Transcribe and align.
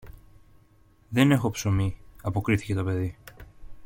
Δεν 1.09 1.31
έχω 1.31 1.49
ψωμί, 1.49 1.97
αποκρίθηκε 2.21 2.73
το 2.73 2.83
παιδί. 2.83 3.17